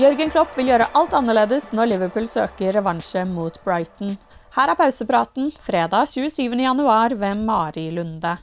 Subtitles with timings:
[0.00, 4.14] Jørgen Klopp vil gjøre alt annerledes når Liverpool søker revansje mot Brighton.
[4.54, 8.38] Her er pausepraten fredag 27.1 ved Mari Lunde.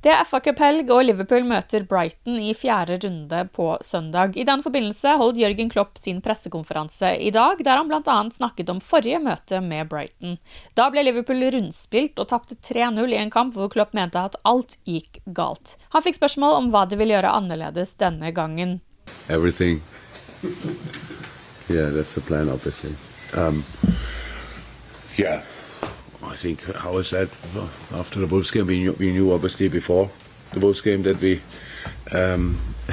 [0.00, 4.40] Det er FA Cup-helg, og Liverpool møter Brighton i fjerde runde på søndag.
[4.40, 8.18] I den forbindelse holdt Jørgen Klopp sin pressekonferanse i dag, der han bl.a.
[8.32, 10.38] snakket om forrige møte med Brighton.
[10.80, 14.80] Da ble Liverpool rundspilt og tapte 3-0 i en kamp hvor Klopp mente at alt
[14.88, 15.76] gikk galt.
[15.92, 18.78] Han fikk spørsmål om hva de vil gjøre annerledes denne gangen.
[19.28, 19.82] Everything.
[21.70, 22.90] Yeah, that's the plan, obviously.
[23.40, 23.62] Um,
[25.16, 25.44] yeah,
[26.28, 27.28] I think how I said
[27.94, 30.10] after the Wolves game, we knew, we knew obviously before
[30.52, 31.40] the Wolves game that we
[32.10, 32.58] um,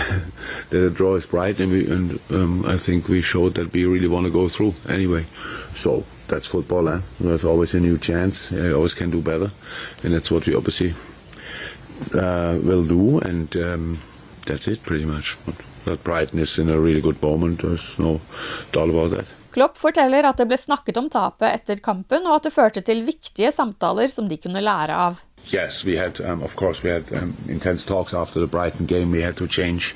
[0.70, 3.86] that a draw is bright, and, we, and um, I think we showed that we
[3.86, 5.24] really want to go through anyway.
[5.74, 7.02] So that's football, eh?
[7.20, 8.52] There's always a new chance.
[8.52, 9.52] You always can do better,
[10.04, 10.94] and that's what we obviously
[12.14, 13.20] uh, will do.
[13.20, 14.00] And um,
[14.46, 15.36] that's it, pretty much.
[15.88, 17.64] Really good moment.
[18.00, 18.20] No
[18.72, 19.26] doubt about that.
[19.58, 23.02] Klopp forteller at det ble snakket om tapet etter kampen, og at det førte til
[23.08, 25.24] viktige samtaler som de kunne lære av.
[25.50, 29.12] Yes, we had, um, of course, we had um, intense talks after the Brighton game.
[29.12, 29.96] We had to change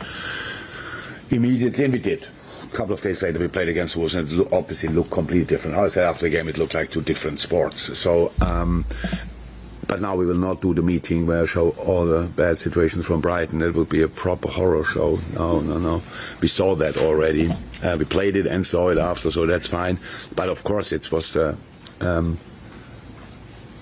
[1.29, 2.28] immediately, and we did.
[2.63, 5.78] A couple of days later, we played against Wolves, and it obviously looked completely different.
[5.78, 8.00] I said after the game, it looked like two different sports.
[8.00, 8.85] So, um,
[9.91, 13.06] but now we will not do the meeting where I show all the bad situations
[13.06, 13.59] from Brighton.
[13.59, 15.19] That would be a proper horror show.
[15.34, 16.02] No, no, no.
[16.41, 17.50] We saw that already.
[17.84, 20.00] Uh, we played it and saw it after, so that's fine.
[20.34, 21.35] But of course, it was.
[21.35, 21.57] Uh,
[22.00, 22.40] um,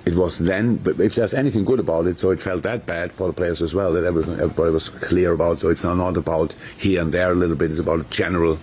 [0.08, 3.12] it was then, but if there's anything good about it, so it felt that bad
[3.12, 5.59] for the players as well that everybody was clear about.
[5.59, 7.70] So it's not about here and there a little bit.
[7.70, 8.58] It's about general,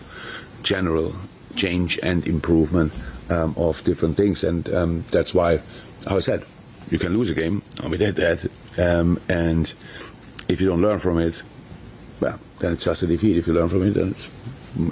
[0.65, 1.15] general
[1.55, 2.93] change and improvement
[3.31, 5.61] um, of different things, and um, that's why,
[6.09, 6.45] I said,
[6.91, 8.45] you can lose a game, and we did that.
[8.79, 9.73] Um, and
[10.49, 11.43] if you don't learn from it,
[12.21, 13.37] well, then it's just a defeat.
[13.37, 14.31] If you learn from it, then it's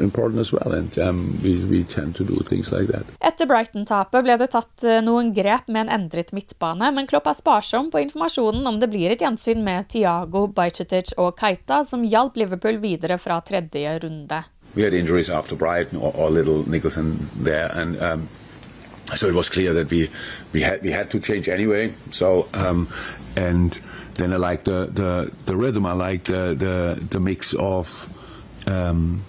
[0.01, 0.73] important as well.
[0.73, 3.07] And um, we, we tend to do things like that.
[3.21, 7.39] Etter Brighton-tapet ble det tatt eh, noen grep med en endret midtbane, men Klopp er
[7.39, 12.39] sparsom på informasjonen om det blir et gjensyn med Tiago, Bajcetic og Keita, som hjalp
[12.41, 14.45] Liverpool videre fra tredje runde.
[14.75, 18.29] We had injuries after Brighton or, or little Nicholson there, and um,
[19.15, 20.09] so it was clear that we
[20.53, 21.93] we had we had to change anyway.
[22.11, 22.89] So um,
[23.37, 23.79] and
[24.15, 25.87] then I like the, the the rhythm.
[25.87, 28.09] I like the the, the mix of
[28.67, 29.23] um,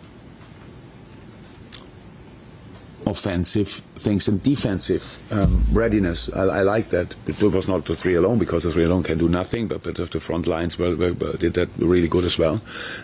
[3.06, 6.30] offensive things and defensive um, readiness.
[6.34, 7.16] I, I, like that.
[7.28, 9.96] It was not the three alone because the three alone can do nothing, but, but
[9.96, 12.62] the front lines were, were, did that really good as well,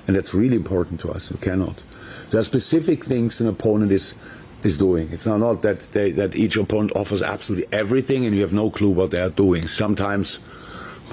[0.07, 1.31] and that's really important to us.
[1.31, 1.83] You cannot.
[2.31, 4.15] There are specific things an opponent is
[4.65, 5.09] is doing.
[5.11, 8.69] It's not, not that they, that each opponent offers absolutely everything and you have no
[8.69, 9.67] clue what they are doing.
[9.67, 10.39] Sometimes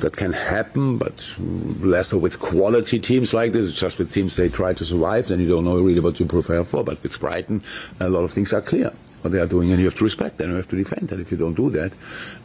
[0.00, 1.34] that can happen, but
[1.80, 3.68] lesser with quality teams like this.
[3.68, 6.24] It's just with teams they try to survive, then you don't know really what to
[6.24, 6.84] prepare for.
[6.84, 7.62] But with Brighton,
[8.00, 8.92] a lot of things are clear
[9.22, 10.50] what they are doing, and you have to respect them.
[10.50, 11.20] You have to defend that.
[11.20, 11.92] If you don't do that,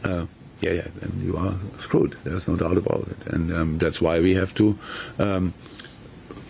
[0.02, 0.26] uh,
[0.60, 2.12] yeah, yeah, then you are screwed.
[2.24, 4.78] There's no doubt about it, and um, that's why we have to.
[5.18, 5.54] Um,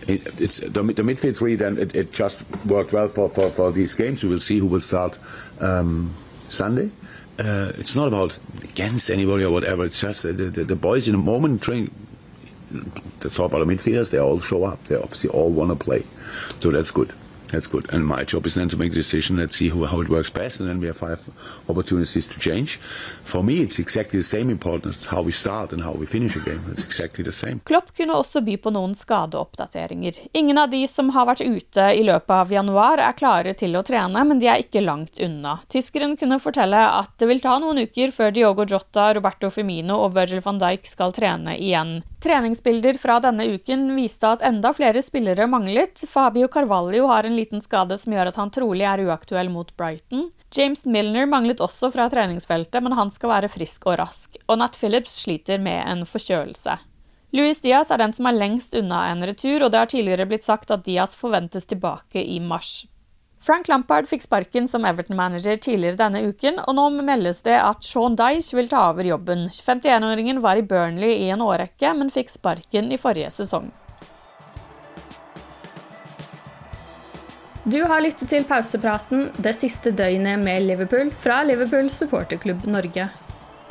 [0.07, 1.55] it, it's the, the, midfield three.
[1.55, 4.23] Then it, it, just worked well for, for, for these games.
[4.23, 5.17] We will see who will start
[5.59, 6.13] um,
[6.47, 6.91] Sunday.
[7.37, 9.83] Uh, it's not about against anybody or whatever.
[9.83, 11.91] It's just the, the, the boys in the moment train.
[13.19, 14.11] that's all about the midfielders.
[14.11, 14.83] They all show up.
[14.85, 16.03] They obviously all want to play,
[16.59, 17.11] so that's good.
[17.51, 17.91] That's good.
[17.93, 19.37] And my job is then to make the decision.
[19.37, 21.19] Let's see who, how it works best, and then we have five
[21.69, 22.77] opportunities to change.
[23.23, 26.39] For me, it's exactly the same importance how we start and how we finish a
[26.39, 26.61] game.
[26.71, 27.59] It's exactly the same.
[27.65, 30.19] Klopp kunne også by på noen skadeoppdateringer.
[30.33, 33.83] Ingen av de som har vært ute i løpet av januar er klare til å
[33.85, 35.59] trene, men de er ikke langt unna.
[35.71, 40.15] Tyskeren kunne fortelle at det vil ta noen uker før Diogo Jota, Roberto Firmino og
[40.17, 41.99] Virgil van Dijk skal trene igjen.
[42.25, 46.01] Treningsbilder fra denne uken viste at enda flere spillere manglet.
[46.09, 50.31] Fabio Carvalho har en liten skade som gjør at han trolig er uaktuell mot Brighton.
[50.49, 54.39] James Milner manglet også fra treningsfeltet, men han skal være frisk og rask.
[54.49, 56.79] Og Nat Phillips sliter med en forkjølelse.
[57.37, 60.49] Luis Diaz er den som er lengst unna en retur, og det har tidligere blitt
[60.49, 62.87] sagt at Diaz forventes tilbake i mars.
[63.41, 68.17] Frank Lampard fikk sparken som Everton-manager tidligere denne uken, og nå meldes det at Sean
[68.17, 69.47] Dyche vil ta over jobben.
[69.53, 73.69] 51-åringen var i Burnley i en årrekke, men fikk sparken i forrige sesong.
[77.65, 83.07] Du har lyttet til pausepraten det siste døgnet med Liverpool fra Liverpool supporterklubb Norge.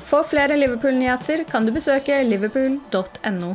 [0.04, 3.54] For flere Liverpool-nyheter kan du besøke liverpool.no.